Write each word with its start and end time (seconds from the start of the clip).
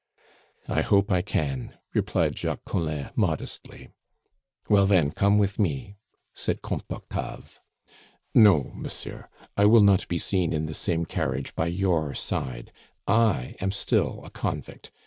"I 0.67 0.81
hope 0.81 1.11
I 1.11 1.21
can," 1.21 1.75
replied 1.93 2.35
Jacques 2.35 2.65
Collin 2.65 3.11
modestly. 3.15 3.89
"Well, 4.67 4.87
then, 4.87 5.11
come 5.11 5.37
with 5.37 5.59
me," 5.59 5.95
said 6.33 6.63
Comte 6.63 6.91
Octave. 6.91 7.59
"No, 8.33 8.71
monsieur; 8.73 9.29
I 9.55 9.65
will 9.65 9.83
not 9.83 10.07
be 10.07 10.17
seen 10.17 10.53
in 10.53 10.65
the 10.65 10.73
same 10.73 11.05
carriage 11.05 11.53
by 11.53 11.67
your 11.67 12.15
side 12.15 12.71
I 13.07 13.55
am 13.59 13.69
still 13.69 14.23
a 14.25 14.31
convict. 14.31 14.91